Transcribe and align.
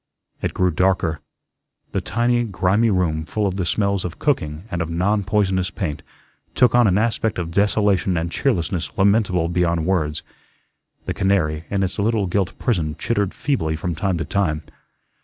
It 0.41 0.55
grew 0.55 0.71
darker. 0.71 1.19
The 1.91 2.01
tiny, 2.01 2.43
grimy 2.45 2.89
room, 2.89 3.23
full 3.23 3.45
of 3.45 3.57
the 3.57 3.67
smells 3.67 4.03
of 4.03 4.17
cooking 4.17 4.63
and 4.71 4.81
of 4.81 4.89
"non 4.89 5.23
poisonous" 5.23 5.69
paint, 5.69 6.01
took 6.55 6.73
on 6.73 6.87
an 6.87 6.97
aspect 6.97 7.37
of 7.37 7.51
desolation 7.51 8.17
and 8.17 8.31
cheerlessness 8.31 8.89
lamentable 8.97 9.47
beyond 9.47 9.85
words. 9.85 10.23
The 11.05 11.13
canary 11.13 11.65
in 11.69 11.83
its 11.83 11.99
little 11.99 12.25
gilt 12.25 12.57
prison 12.57 12.95
chittered 12.97 13.31
feebly 13.31 13.75
from 13.75 13.93
time 13.93 14.17
to 14.17 14.25
time. 14.25 14.63